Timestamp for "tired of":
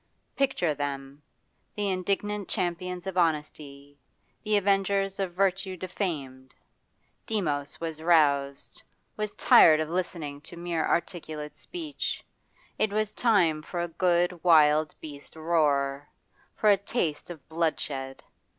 9.35-9.89